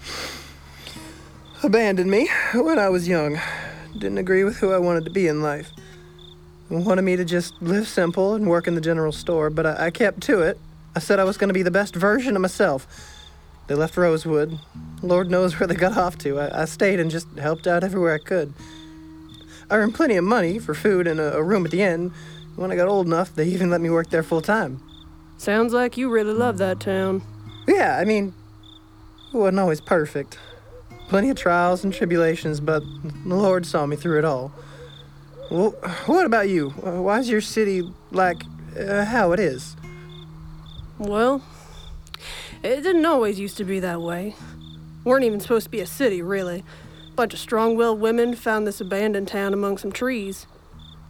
abandoned 1.62 2.10
me 2.10 2.28
when 2.54 2.78
I 2.78 2.88
was 2.88 3.08
young. 3.08 3.40
Didn't 3.92 4.18
agree 4.18 4.44
with 4.44 4.56
who 4.58 4.72
I 4.72 4.78
wanted 4.78 5.04
to 5.04 5.10
be 5.10 5.26
in 5.26 5.42
life. 5.42 5.72
wanted 6.68 7.02
me 7.02 7.16
to 7.16 7.24
just 7.24 7.60
live 7.60 7.88
simple 7.88 8.34
and 8.34 8.48
work 8.48 8.66
in 8.66 8.74
the 8.74 8.80
general 8.80 9.12
store, 9.12 9.50
but 9.50 9.66
I, 9.66 9.86
I 9.86 9.90
kept 9.90 10.20
to 10.22 10.40
it. 10.40 10.58
I 10.96 11.00
said 11.00 11.18
I 11.18 11.24
was 11.24 11.36
going 11.36 11.48
to 11.48 11.54
be 11.54 11.62
the 11.62 11.70
best 11.70 11.94
version 11.94 12.36
of 12.36 12.42
myself. 12.42 12.86
They 13.66 13.74
left 13.74 13.96
Rosewood. 13.96 14.58
Lord 15.02 15.30
knows 15.30 15.58
where 15.58 15.66
they 15.66 15.74
got 15.74 15.96
off 15.96 16.18
to. 16.18 16.38
I, 16.38 16.62
I 16.62 16.64
stayed 16.66 17.00
and 17.00 17.10
just 17.10 17.26
helped 17.38 17.66
out 17.66 17.82
everywhere 17.82 18.14
I 18.14 18.18
could. 18.18 18.52
I 19.70 19.76
earned 19.76 19.94
plenty 19.94 20.16
of 20.16 20.24
money 20.24 20.58
for 20.58 20.74
food 20.74 21.06
and 21.06 21.18
a, 21.18 21.36
a 21.36 21.42
room 21.42 21.64
at 21.64 21.70
the 21.70 21.82
inn. 21.82 22.12
When 22.56 22.70
I 22.70 22.76
got 22.76 22.88
old 22.88 23.06
enough, 23.06 23.34
they 23.34 23.46
even 23.46 23.70
let 23.70 23.80
me 23.80 23.90
work 23.90 24.10
there 24.10 24.22
full 24.22 24.42
time. 24.42 24.80
Sounds 25.38 25.72
like 25.72 25.96
you 25.96 26.10
really 26.10 26.34
love 26.34 26.58
that 26.58 26.78
town. 26.78 27.22
Yeah, 27.66 27.98
I 27.98 28.04
mean, 28.04 28.34
wasn't 29.34 29.58
always 29.58 29.80
perfect. 29.80 30.38
Plenty 31.08 31.30
of 31.30 31.36
trials 31.36 31.84
and 31.84 31.92
tribulations, 31.92 32.60
but 32.60 32.82
the 33.02 33.34
Lord 33.34 33.66
saw 33.66 33.86
me 33.86 33.96
through 33.96 34.18
it 34.18 34.24
all. 34.24 34.52
Well, 35.50 35.70
what 36.06 36.24
about 36.24 36.48
you? 36.48 36.72
Uh, 36.84 37.02
Why's 37.02 37.28
your 37.28 37.40
city 37.40 37.92
like 38.10 38.42
uh, 38.78 39.04
how 39.04 39.32
it 39.32 39.40
is? 39.40 39.76
Well, 40.98 41.42
it 42.62 42.82
didn't 42.82 43.04
always 43.04 43.38
used 43.38 43.56
to 43.58 43.64
be 43.64 43.80
that 43.80 44.00
way. 44.00 44.34
Weren't 45.04 45.24
even 45.24 45.40
supposed 45.40 45.64
to 45.64 45.70
be 45.70 45.80
a 45.80 45.86
city, 45.86 46.22
really. 46.22 46.64
Bunch 47.14 47.34
of 47.34 47.40
strong-willed 47.40 48.00
women 48.00 48.34
found 48.34 48.66
this 48.66 48.80
abandoned 48.80 49.28
town 49.28 49.52
among 49.52 49.78
some 49.78 49.92
trees. 49.92 50.46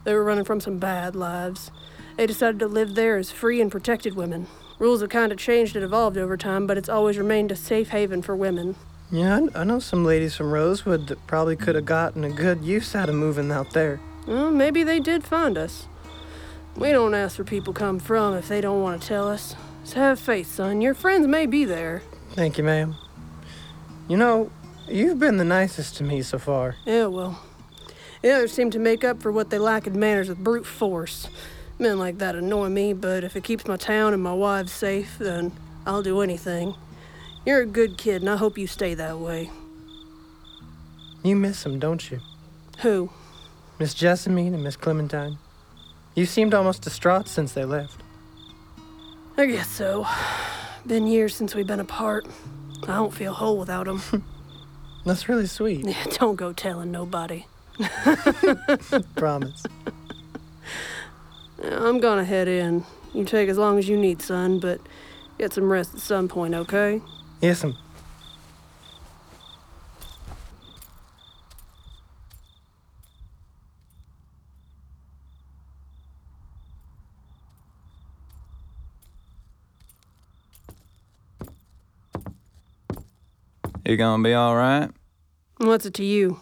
They 0.04 0.12
were 0.12 0.24
running 0.24 0.44
from 0.44 0.60
some 0.60 0.78
bad 0.78 1.14
lives. 1.14 1.70
They 2.16 2.26
decided 2.26 2.58
to 2.58 2.66
live 2.66 2.94
there 2.94 3.16
as 3.16 3.30
free 3.30 3.60
and 3.60 3.70
protected 3.70 4.14
women. 4.14 4.48
Rules 4.78 5.00
have 5.00 5.10
kind 5.10 5.32
of 5.32 5.38
changed 5.38 5.76
and 5.76 5.84
evolved 5.84 6.18
over 6.18 6.36
time, 6.36 6.66
but 6.66 6.76
it's 6.76 6.88
always 6.88 7.16
remained 7.16 7.52
a 7.52 7.56
safe 7.56 7.90
haven 7.90 8.22
for 8.22 8.34
women. 8.34 8.74
Yeah, 9.10 9.46
I, 9.54 9.60
I 9.60 9.64
know 9.64 9.78
some 9.78 10.04
ladies 10.04 10.34
from 10.34 10.50
Rosewood 10.52 11.06
that 11.08 11.24
probably 11.26 11.56
could 11.56 11.74
have 11.76 11.84
gotten 11.84 12.24
a 12.24 12.30
good 12.30 12.64
use 12.64 12.94
out 12.94 13.08
of 13.08 13.14
moving 13.14 13.52
out 13.52 13.72
there. 13.72 14.00
Well, 14.26 14.50
maybe 14.50 14.82
they 14.82 14.98
did 14.98 15.22
find 15.22 15.56
us. 15.56 15.86
We 16.76 16.90
don't 16.90 17.14
ask 17.14 17.38
where 17.38 17.44
people 17.44 17.72
come 17.72 18.00
from 18.00 18.34
if 18.34 18.48
they 18.48 18.60
don't 18.60 18.82
want 18.82 19.00
to 19.00 19.06
tell 19.06 19.28
us. 19.28 19.54
So 19.84 19.96
have 19.96 20.18
faith, 20.18 20.52
son. 20.52 20.80
Your 20.80 20.94
friends 20.94 21.26
may 21.28 21.46
be 21.46 21.64
there. 21.64 22.02
Thank 22.32 22.58
you, 22.58 22.64
ma'am. 22.64 22.96
You 24.08 24.16
know, 24.16 24.50
you've 24.88 25.20
been 25.20 25.36
the 25.36 25.44
nicest 25.44 25.96
to 25.98 26.04
me 26.04 26.22
so 26.22 26.38
far. 26.38 26.76
Yeah, 26.84 27.06
well. 27.06 27.40
The 28.22 28.30
others 28.32 28.52
seem 28.52 28.70
to 28.70 28.78
make 28.78 29.04
up 29.04 29.20
for 29.22 29.30
what 29.30 29.50
they 29.50 29.58
lack 29.58 29.86
in 29.86 30.00
manners 30.00 30.28
with 30.30 30.38
brute 30.38 30.66
force. 30.66 31.28
Men 31.78 31.98
like 31.98 32.18
that 32.18 32.36
annoy 32.36 32.68
me, 32.68 32.92
but 32.92 33.24
if 33.24 33.36
it 33.36 33.44
keeps 33.44 33.66
my 33.66 33.76
town 33.76 34.12
and 34.12 34.22
my 34.22 34.32
wives 34.32 34.72
safe, 34.72 35.16
then 35.18 35.52
I'll 35.86 36.02
do 36.02 36.20
anything. 36.20 36.74
You're 37.44 37.62
a 37.62 37.66
good 37.66 37.98
kid, 37.98 38.22
and 38.22 38.30
I 38.30 38.36
hope 38.36 38.56
you 38.56 38.66
stay 38.66 38.94
that 38.94 39.18
way. 39.18 39.50
You 41.22 41.36
miss 41.36 41.62
them, 41.62 41.78
don't 41.78 42.10
you? 42.10 42.20
Who? 42.80 43.10
Miss 43.78 43.94
Jessamine 43.94 44.54
and 44.54 44.62
Miss 44.62 44.76
Clementine. 44.76 45.38
You 46.14 46.26
seemed 46.26 46.54
almost 46.54 46.82
distraught 46.82 47.28
since 47.28 47.52
they 47.52 47.64
left. 47.64 48.02
I 49.36 49.46
guess 49.46 49.68
so. 49.68 50.06
Been 50.86 51.06
years 51.06 51.34
since 51.34 51.54
we've 51.54 51.66
been 51.66 51.80
apart. 51.80 52.26
I 52.84 52.96
don't 52.96 53.12
feel 53.12 53.32
whole 53.32 53.58
without 53.58 53.86
them. 53.86 54.24
That's 55.04 55.28
really 55.28 55.46
sweet. 55.46 55.86
don't 56.18 56.36
go 56.36 56.52
telling 56.52 56.92
nobody. 56.92 57.46
Promise. 59.16 59.64
I'm 61.72 62.00
gonna 62.00 62.24
head 62.24 62.48
in. 62.48 62.84
You 63.12 63.24
take 63.24 63.48
as 63.48 63.58
long 63.58 63.78
as 63.78 63.88
you 63.88 63.96
need, 63.96 64.20
son, 64.20 64.58
but 64.58 64.80
get 65.38 65.52
some 65.52 65.70
rest 65.70 65.94
at 65.94 66.00
some 66.00 66.28
point, 66.28 66.54
okay? 66.54 67.00
Yes, 67.40 67.62
ma'am. 67.62 67.76
You 83.86 83.98
gonna 83.98 84.22
be 84.22 84.32
all 84.32 84.56
right? 84.56 84.88
What's 85.58 85.84
it 85.84 85.94
to 85.94 86.04
you? 86.04 86.40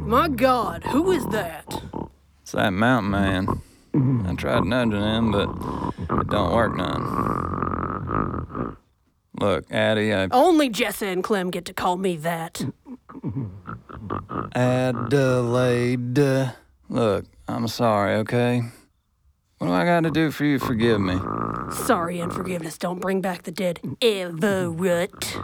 My 0.00 0.28
God, 0.28 0.84
who 0.84 1.12
is 1.12 1.26
that? 1.26 1.69
It's 2.50 2.56
that 2.56 2.72
mountain 2.72 3.12
man. 3.12 3.62
I 4.26 4.34
tried 4.34 4.64
nudging 4.64 5.00
him, 5.00 5.30
but 5.30 5.48
it 6.20 6.26
don't 6.26 6.52
work 6.52 6.74
none. 6.74 8.76
Look, 9.38 9.70
Addie, 9.70 10.12
I. 10.12 10.26
Only 10.32 10.68
Jessa 10.68 11.12
and 11.12 11.22
Clem 11.22 11.52
get 11.52 11.64
to 11.66 11.72
call 11.72 11.96
me 11.96 12.16
that. 12.16 12.60
Adelaide. 14.56 16.18
Look, 16.88 17.26
I'm 17.46 17.68
sorry, 17.68 18.16
okay? 18.16 18.62
What 19.58 19.68
do 19.68 19.72
I 19.72 19.84
gotta 19.84 20.10
do 20.10 20.32
for 20.32 20.44
you 20.44 20.58
to 20.58 20.66
forgive 20.66 21.00
me? 21.00 21.20
Sorry 21.70 22.18
and 22.18 22.32
forgiveness 22.32 22.78
don't 22.78 23.00
bring 23.00 23.20
back 23.20 23.44
the 23.44 23.52
dead. 23.52 23.78
Everett. 24.02 25.38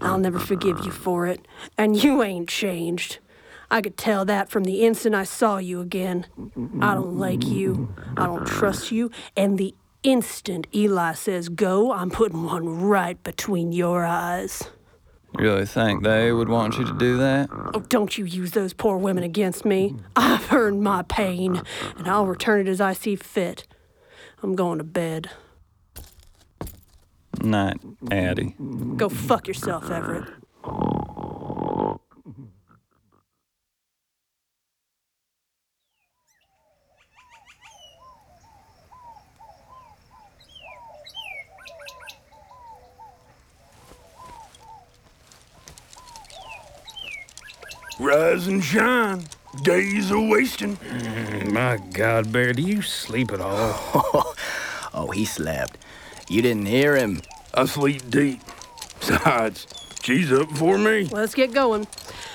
I'll 0.00 0.18
never 0.18 0.40
forgive 0.40 0.84
you 0.84 0.90
for 0.90 1.28
it. 1.28 1.46
And 1.78 2.02
you 2.02 2.24
ain't 2.24 2.48
changed. 2.48 3.20
I 3.70 3.80
could 3.80 3.96
tell 3.96 4.24
that 4.24 4.50
from 4.50 4.64
the 4.64 4.84
instant 4.84 5.14
I 5.14 5.24
saw 5.24 5.58
you 5.58 5.80
again. 5.80 6.26
I 6.80 6.94
don't 6.94 7.18
like 7.18 7.46
you. 7.46 7.94
I 8.16 8.26
don't 8.26 8.46
trust 8.46 8.92
you. 8.92 9.10
And 9.36 9.58
the 9.58 9.74
instant 10.02 10.66
Eli 10.74 11.14
says 11.14 11.48
go, 11.48 11.92
I'm 11.92 12.10
putting 12.10 12.44
one 12.44 12.82
right 12.82 13.22
between 13.22 13.72
your 13.72 14.04
eyes. 14.04 14.68
You 15.38 15.46
really 15.46 15.66
think 15.66 16.04
they 16.04 16.30
would 16.30 16.48
want 16.48 16.78
you 16.78 16.84
to 16.84 16.92
do 16.92 17.16
that? 17.16 17.48
Oh, 17.50 17.80
don't 17.80 18.16
you 18.16 18.24
use 18.24 18.52
those 18.52 18.72
poor 18.72 18.96
women 18.96 19.24
against 19.24 19.64
me. 19.64 19.96
I've 20.14 20.52
earned 20.52 20.82
my 20.82 21.02
pain, 21.02 21.60
and 21.96 22.06
I'll 22.06 22.26
return 22.26 22.60
it 22.60 22.70
as 22.70 22.80
I 22.80 22.92
see 22.92 23.16
fit. 23.16 23.66
I'm 24.44 24.54
going 24.54 24.78
to 24.78 24.84
bed. 24.84 25.30
Night, 27.42 27.80
Addie. 28.12 28.54
Go 28.96 29.08
fuck 29.08 29.48
yourself, 29.48 29.90
Everett. 29.90 30.28
Rise 48.04 48.48
and 48.48 48.62
shine. 48.62 49.24
Days 49.62 50.12
are 50.12 50.20
wasting. 50.20 50.76
Mm, 50.76 51.52
my 51.52 51.78
God, 51.94 52.30
Bear, 52.30 52.52
do 52.52 52.60
you 52.60 52.82
sleep 52.82 53.32
at 53.32 53.40
all? 53.40 54.34
oh, 54.94 55.10
he 55.14 55.24
slept. 55.24 55.78
You 56.28 56.42
didn't 56.42 56.66
hear 56.66 56.96
him. 56.96 57.22
I 57.54 57.64
sleep 57.64 58.10
deep. 58.10 58.40
Besides, 59.00 59.66
she's 60.02 60.30
up 60.30 60.50
for 60.50 60.76
me. 60.76 61.04
Let's 61.04 61.34
get 61.34 61.54
going. 61.54 61.86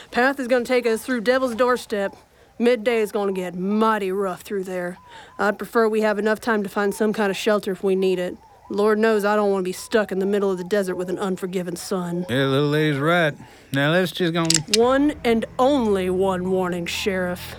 Path 0.10 0.40
is 0.40 0.48
going 0.48 0.64
to 0.64 0.68
take 0.68 0.88
us 0.88 1.06
through 1.06 1.22
Devil's 1.22 1.54
Doorstep. 1.54 2.16
Midday 2.58 2.98
is 3.02 3.12
going 3.12 3.32
to 3.32 3.40
get 3.40 3.54
mighty 3.54 4.12
rough 4.12 4.42
through 4.42 4.64
there. 4.64 4.98
I'd 5.38 5.60
prefer 5.60 5.88
we 5.88 6.02
have 6.02 6.18
enough 6.18 6.40
time 6.40 6.64
to 6.64 6.70
find 6.70 6.96
some 6.96 7.14
kind 7.14 7.30
of 7.30 7.38
shelter 7.38 7.72
if 7.74 7.84
we 7.84 7.96
need 7.96 8.18
it. 8.18 8.38
Lord 8.70 9.00
knows 9.00 9.26
I 9.26 9.36
don't 9.36 9.52
want 9.52 9.62
to 9.64 9.68
be 9.68 9.74
stuck 9.74 10.12
in 10.12 10.20
the 10.20 10.26
middle 10.26 10.52
of 10.52 10.58
the 10.60 10.64
desert 10.64 10.96
with 10.96 11.10
an 11.10 11.18
unforgiving 11.18 11.76
sun. 11.76 12.26
Yeah, 12.30 12.46
little 12.46 12.70
lady's 12.70 13.00
right. 13.00 13.34
Now 13.74 13.92
let's 13.92 14.12
just 14.12 14.34
go. 14.34 14.46
One 14.80 15.14
and 15.24 15.46
only 15.58 16.10
one 16.10 16.52
warning, 16.52 16.86
Sheriff. 16.86 17.56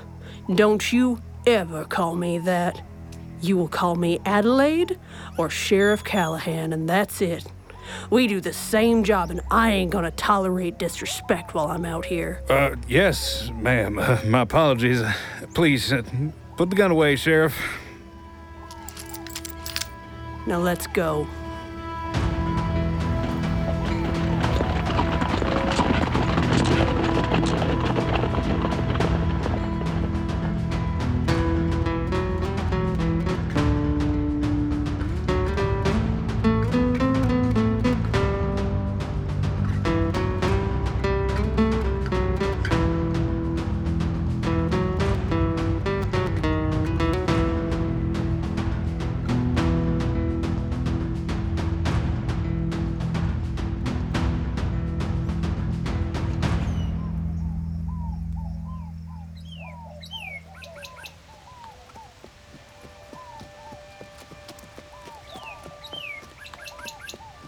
Don't 0.55 0.92
you 0.92 1.20
ever 1.46 1.85
call 1.85 2.14
me 2.14 2.38
that. 2.38 2.81
You 3.40 3.57
will 3.57 3.68
call 3.68 3.96
me 3.96 4.20
Adelaide 4.25 4.99
or 5.38 5.49
Sheriff 5.51 6.05
Callahan, 6.05 6.73
and 6.73 6.88
that's 6.88 7.20
it. 7.23 7.44
We 8.11 8.27
do 8.27 8.40
the 8.40 8.53
same 8.53 9.03
job, 9.03 9.31
and 9.31 9.40
I 9.51 9.70
ain't 9.73 9.90
gonna 9.90 10.11
tolerate 10.12 10.79
disrespect 10.79 11.55
while 11.55 11.68
I'm 11.68 11.85
out 11.85 12.05
here. 12.05 12.42
Uh, 12.49 12.77
yes, 12.87 13.51
ma'am. 13.57 13.99
Uh, 13.99 14.20
my 14.27 14.42
apologies. 14.42 15.03
Please, 15.55 15.92
uh, 15.92 16.03
put 16.57 16.70
the 16.70 16.77
gun 16.77 16.90
away, 16.90 17.16
Sheriff. 17.16 17.57
Now 20.46 20.59
let's 20.59 20.87
go. 20.87 21.26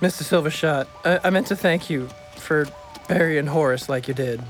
Mr. 0.02 0.24
Silvershot, 0.24 0.88
I, 1.04 1.28
I 1.28 1.30
meant 1.30 1.46
to 1.46 1.54
thank 1.54 1.88
you 1.88 2.08
for 2.34 2.66
burying 3.06 3.46
Horace 3.46 3.88
like 3.88 4.08
you 4.08 4.14
did. 4.14 4.42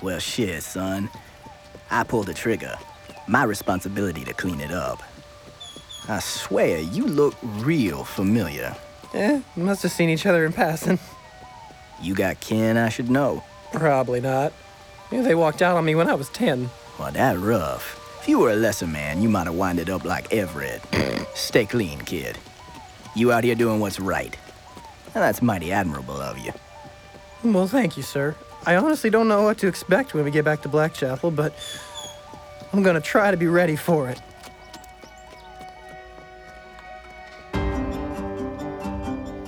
Well, 0.00 0.18
shit, 0.18 0.62
son. 0.62 1.10
I 1.90 2.04
pulled 2.04 2.24
the 2.24 2.32
trigger. 2.32 2.74
My 3.28 3.44
responsibility 3.44 4.24
to 4.24 4.32
clean 4.32 4.62
it 4.62 4.70
up. 4.70 5.02
I 6.08 6.20
swear, 6.20 6.78
you 6.78 7.06
look 7.06 7.34
real 7.42 8.02
familiar. 8.02 8.74
Eh, 9.12 9.42
must 9.56 9.82
have 9.82 9.92
seen 9.92 10.08
each 10.08 10.24
other 10.24 10.46
in 10.46 10.54
passing. 10.54 10.98
You 12.00 12.14
got 12.14 12.40
kin 12.40 12.78
I 12.78 12.88
should 12.88 13.10
know. 13.10 13.44
Probably 13.74 14.22
not. 14.22 14.54
Yeah, 15.12 15.20
they 15.20 15.34
walked 15.34 15.60
out 15.60 15.76
on 15.76 15.84
me 15.84 15.94
when 15.94 16.08
I 16.08 16.14
was 16.14 16.30
10. 16.30 16.70
Well, 16.98 17.12
that 17.12 17.38
rough. 17.38 17.98
If 18.22 18.28
you 18.28 18.38
were 18.38 18.52
a 18.52 18.56
lesser 18.56 18.86
man, 18.86 19.20
you 19.20 19.28
might 19.28 19.44
have 19.44 19.54
winded 19.54 19.90
up 19.90 20.06
like 20.06 20.32
Everett. 20.32 20.80
Stay 21.34 21.66
clean, 21.66 22.00
kid. 22.00 22.38
You 23.14 23.32
out 23.32 23.44
here 23.44 23.54
doing 23.54 23.80
what's 23.80 23.98
right. 23.98 24.36
And 25.14 25.22
that's 25.22 25.42
mighty 25.42 25.72
admirable 25.72 26.20
of 26.20 26.38
you. 26.38 26.52
Well, 27.42 27.66
thank 27.66 27.96
you, 27.96 28.02
sir. 28.02 28.36
I 28.66 28.76
honestly 28.76 29.10
don't 29.10 29.28
know 29.28 29.42
what 29.42 29.58
to 29.58 29.66
expect 29.66 30.14
when 30.14 30.24
we 30.24 30.30
get 30.30 30.44
back 30.44 30.62
to 30.62 30.68
Blackchapel, 30.68 31.34
but 31.34 31.54
I'm 32.72 32.82
gonna 32.82 33.00
try 33.00 33.30
to 33.30 33.36
be 33.36 33.46
ready 33.46 33.76
for 33.76 34.08
it. 34.08 34.20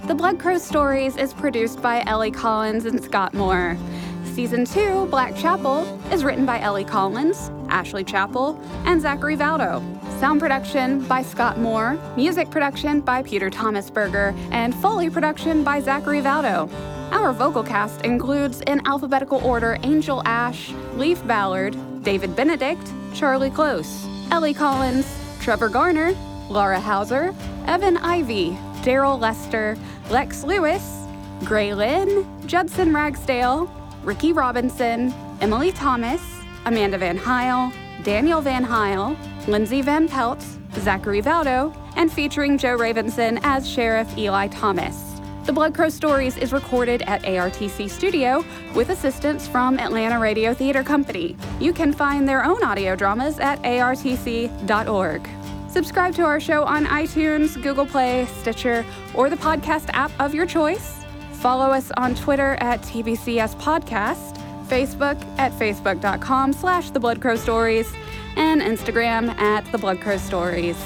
The 0.06 0.14
Blood 0.14 0.40
Crow 0.40 0.58
Stories 0.58 1.16
is 1.16 1.32
produced 1.32 1.80
by 1.80 2.02
Ellie 2.06 2.30
Collins 2.30 2.86
and 2.86 3.02
Scott 3.02 3.34
Moore. 3.34 3.78
Season 4.24 4.64
2, 4.64 5.08
Blackchapel, 5.10 6.12
is 6.12 6.24
written 6.24 6.44
by 6.44 6.58
Ellie 6.60 6.84
Collins, 6.84 7.50
Ashley 7.68 8.02
Chappell, 8.02 8.60
and 8.84 9.00
Zachary 9.00 9.36
Valdo. 9.36 9.80
Sound 10.18 10.40
production 10.40 11.00
by 11.08 11.22
Scott 11.22 11.58
Moore, 11.58 11.98
music 12.16 12.48
production 12.50 13.00
by 13.00 13.22
Peter 13.22 13.50
Thomas 13.50 13.90
Berger, 13.90 14.32
and 14.52 14.74
Foley 14.76 15.10
production 15.10 15.64
by 15.64 15.80
Zachary 15.80 16.20
Valdo. 16.20 16.70
Our 17.10 17.32
vocal 17.32 17.62
cast 17.64 18.02
includes, 18.02 18.60
in 18.62 18.86
alphabetical 18.86 19.44
order, 19.44 19.78
Angel 19.82 20.22
Ash, 20.24 20.70
Leaf 20.94 21.26
Ballard, 21.26 21.76
David 22.04 22.36
Benedict, 22.36 22.92
Charlie 23.14 23.50
Close, 23.50 24.06
Ellie 24.30 24.54
Collins, 24.54 25.06
Trevor 25.40 25.68
Garner, 25.68 26.12
Laura 26.48 26.80
Hauser, 26.80 27.34
Evan 27.66 27.96
Ivy, 27.96 28.56
Daryl 28.82 29.20
Lester, 29.20 29.76
Lex 30.08 30.44
Lewis, 30.44 31.04
Gray 31.44 31.74
Lynn, 31.74 32.26
Judson 32.46 32.94
Ragsdale, 32.94 33.68
Ricky 34.04 34.32
Robinson, 34.32 35.12
Emily 35.40 35.72
Thomas, 35.72 36.22
Amanda 36.64 36.96
Van 36.98 37.16
Heil, 37.16 37.72
Daniel 38.04 38.40
Van 38.40 38.64
Heil, 38.64 39.16
Lindsay 39.48 39.82
Van 39.82 40.08
Pelt, 40.08 40.44
Zachary 40.78 41.20
Valdo, 41.20 41.74
and 41.96 42.12
featuring 42.12 42.58
Joe 42.58 42.76
Ravenson 42.76 43.38
as 43.42 43.68
Sheriff 43.68 44.16
Eli 44.16 44.48
Thomas. 44.48 45.20
The 45.44 45.52
Blood 45.52 45.74
Crow 45.74 45.88
Stories 45.88 46.36
is 46.36 46.52
recorded 46.52 47.02
at 47.02 47.22
ARTC 47.22 47.90
Studio 47.90 48.44
with 48.74 48.90
assistance 48.90 49.48
from 49.48 49.78
Atlanta 49.80 50.20
Radio 50.20 50.54
Theater 50.54 50.84
Company. 50.84 51.36
You 51.58 51.72
can 51.72 51.92
find 51.92 52.28
their 52.28 52.44
own 52.44 52.62
audio 52.62 52.94
dramas 52.94 53.40
at 53.40 53.60
artc.org. 53.62 55.28
Subscribe 55.68 56.14
to 56.14 56.22
our 56.22 56.38
show 56.38 56.62
on 56.64 56.84
iTunes, 56.84 57.60
Google 57.60 57.86
Play, 57.86 58.26
Stitcher, 58.26 58.84
or 59.14 59.28
the 59.28 59.36
podcast 59.36 59.88
app 59.94 60.12
of 60.20 60.32
your 60.32 60.46
choice. 60.46 61.02
Follow 61.32 61.70
us 61.70 61.90
on 61.96 62.14
Twitter 62.14 62.56
at 62.60 62.80
TBCS 62.82 63.56
Podcast, 63.56 64.36
Facebook 64.68 65.20
at 65.38 65.50
facebook.com 65.52 66.52
slash 66.52 66.90
The 66.90 67.00
Blood 67.00 67.20
Crow 67.20 67.34
Stories, 67.34 67.92
and 68.36 68.60
Instagram 68.60 69.36
at 69.38 69.64
The 69.72 69.78
Blood 69.78 70.00
Crow 70.00 70.16
Stories. 70.16 70.76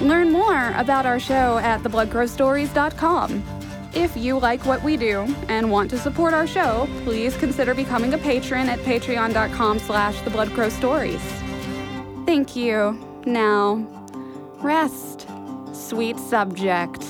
Learn 0.00 0.30
more 0.30 0.72
about 0.72 1.06
our 1.06 1.20
show 1.20 1.58
at 1.58 1.82
thebloodcrowstories.com. 1.82 3.44
If 3.94 4.16
you 4.16 4.38
like 4.38 4.66
what 4.66 4.82
we 4.82 4.96
do 4.96 5.32
and 5.48 5.70
want 5.70 5.88
to 5.90 5.98
support 5.98 6.34
our 6.34 6.46
show, 6.46 6.88
please 7.04 7.36
consider 7.36 7.74
becoming 7.74 8.14
a 8.14 8.18
patron 8.18 8.68
at 8.68 8.80
patreon.com 8.80 9.78
slash 9.78 10.20
The 10.22 10.30
Blood 10.30 10.50
Crow 10.50 10.68
Stories. 10.68 11.22
Thank 12.26 12.56
you. 12.56 12.98
Now, 13.24 13.86
rest, 14.60 15.28
sweet 15.72 16.18
subject. 16.18 17.04